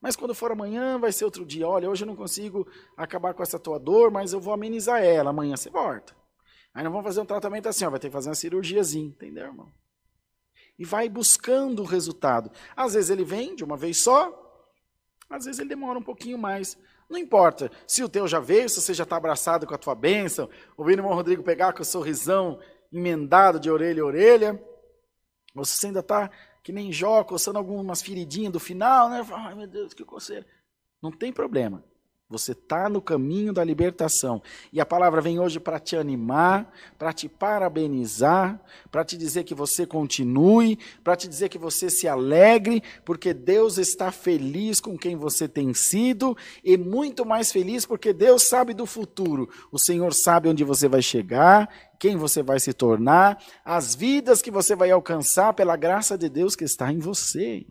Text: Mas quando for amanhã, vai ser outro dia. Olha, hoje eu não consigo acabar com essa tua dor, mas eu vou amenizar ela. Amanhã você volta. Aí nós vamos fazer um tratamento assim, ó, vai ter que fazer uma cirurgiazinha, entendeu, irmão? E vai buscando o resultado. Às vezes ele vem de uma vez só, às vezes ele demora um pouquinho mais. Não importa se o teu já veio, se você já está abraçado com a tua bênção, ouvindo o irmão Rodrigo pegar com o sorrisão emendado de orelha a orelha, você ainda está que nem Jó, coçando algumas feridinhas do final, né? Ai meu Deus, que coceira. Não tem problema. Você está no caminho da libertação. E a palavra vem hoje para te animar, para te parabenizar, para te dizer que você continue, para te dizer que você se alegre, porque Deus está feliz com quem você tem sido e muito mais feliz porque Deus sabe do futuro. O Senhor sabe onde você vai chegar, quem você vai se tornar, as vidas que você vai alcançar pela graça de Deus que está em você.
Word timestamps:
Mas 0.00 0.16
quando 0.16 0.34
for 0.34 0.50
amanhã, 0.50 0.98
vai 0.98 1.12
ser 1.12 1.24
outro 1.24 1.44
dia. 1.44 1.68
Olha, 1.68 1.90
hoje 1.90 2.04
eu 2.04 2.06
não 2.06 2.16
consigo 2.16 2.66
acabar 2.96 3.34
com 3.34 3.42
essa 3.42 3.58
tua 3.58 3.78
dor, 3.78 4.10
mas 4.10 4.32
eu 4.32 4.40
vou 4.40 4.54
amenizar 4.54 5.02
ela. 5.02 5.30
Amanhã 5.30 5.56
você 5.56 5.68
volta. 5.68 6.16
Aí 6.72 6.82
nós 6.82 6.92
vamos 6.92 7.06
fazer 7.06 7.20
um 7.20 7.26
tratamento 7.26 7.68
assim, 7.68 7.84
ó, 7.84 7.90
vai 7.90 7.98
ter 7.98 8.08
que 8.08 8.12
fazer 8.12 8.28
uma 8.28 8.34
cirurgiazinha, 8.34 9.08
entendeu, 9.08 9.46
irmão? 9.46 9.70
E 10.78 10.84
vai 10.84 11.08
buscando 11.08 11.82
o 11.82 11.84
resultado. 11.84 12.50
Às 12.74 12.94
vezes 12.94 13.10
ele 13.10 13.24
vem 13.24 13.54
de 13.54 13.64
uma 13.64 13.76
vez 13.76 14.02
só, 14.02 14.32
às 15.28 15.44
vezes 15.44 15.58
ele 15.58 15.68
demora 15.68 15.98
um 15.98 16.02
pouquinho 16.02 16.38
mais. 16.38 16.78
Não 17.08 17.18
importa 17.18 17.70
se 17.86 18.02
o 18.04 18.08
teu 18.08 18.26
já 18.26 18.38
veio, 18.38 18.68
se 18.68 18.80
você 18.80 18.94
já 18.94 19.02
está 19.04 19.16
abraçado 19.16 19.66
com 19.66 19.74
a 19.74 19.78
tua 19.78 19.94
bênção, 19.94 20.48
ouvindo 20.76 20.98
o 20.98 21.02
irmão 21.02 21.14
Rodrigo 21.14 21.42
pegar 21.42 21.72
com 21.72 21.82
o 21.82 21.84
sorrisão 21.84 22.58
emendado 22.92 23.58
de 23.58 23.70
orelha 23.70 24.02
a 24.02 24.06
orelha, 24.06 24.64
você 25.54 25.88
ainda 25.88 26.00
está 26.00 26.30
que 26.62 26.72
nem 26.72 26.92
Jó, 26.92 27.24
coçando 27.24 27.58
algumas 27.58 28.02
feridinhas 28.02 28.52
do 28.52 28.60
final, 28.60 29.08
né? 29.08 29.26
Ai 29.32 29.54
meu 29.54 29.66
Deus, 29.66 29.94
que 29.94 30.04
coceira. 30.04 30.46
Não 31.02 31.10
tem 31.10 31.32
problema. 31.32 31.84
Você 32.30 32.52
está 32.52 32.88
no 32.88 33.02
caminho 33.02 33.52
da 33.52 33.64
libertação. 33.64 34.40
E 34.72 34.80
a 34.80 34.86
palavra 34.86 35.20
vem 35.20 35.40
hoje 35.40 35.58
para 35.58 35.80
te 35.80 35.96
animar, 35.96 36.72
para 36.96 37.12
te 37.12 37.28
parabenizar, 37.28 38.60
para 38.88 39.04
te 39.04 39.16
dizer 39.16 39.42
que 39.42 39.52
você 39.52 39.84
continue, 39.84 40.78
para 41.02 41.16
te 41.16 41.26
dizer 41.26 41.48
que 41.48 41.58
você 41.58 41.90
se 41.90 42.06
alegre, 42.06 42.84
porque 43.04 43.34
Deus 43.34 43.78
está 43.78 44.12
feliz 44.12 44.78
com 44.78 44.96
quem 44.96 45.16
você 45.16 45.48
tem 45.48 45.74
sido 45.74 46.36
e 46.62 46.76
muito 46.76 47.26
mais 47.26 47.50
feliz 47.50 47.84
porque 47.84 48.12
Deus 48.12 48.44
sabe 48.44 48.74
do 48.74 48.86
futuro. 48.86 49.48
O 49.72 49.78
Senhor 49.78 50.14
sabe 50.14 50.48
onde 50.48 50.62
você 50.62 50.86
vai 50.86 51.02
chegar, 51.02 51.68
quem 51.98 52.16
você 52.16 52.44
vai 52.44 52.60
se 52.60 52.72
tornar, 52.72 53.42
as 53.64 53.96
vidas 53.96 54.40
que 54.40 54.52
você 54.52 54.76
vai 54.76 54.92
alcançar 54.92 55.52
pela 55.52 55.76
graça 55.76 56.16
de 56.16 56.28
Deus 56.28 56.54
que 56.54 56.62
está 56.62 56.92
em 56.92 57.00
você. 57.00 57.66